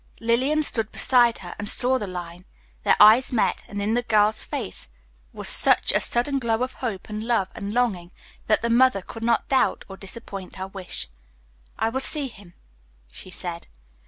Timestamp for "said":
13.29-13.67